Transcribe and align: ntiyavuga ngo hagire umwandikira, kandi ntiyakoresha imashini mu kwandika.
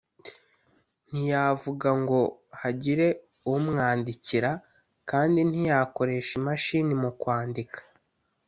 ntiyavuga 1.09 1.89
ngo 2.01 2.19
hagire 2.61 3.07
umwandikira, 3.53 4.51
kandi 5.09 5.39
ntiyakoresha 5.49 6.31
imashini 6.39 6.93
mu 7.01 7.11
kwandika. 7.21 7.79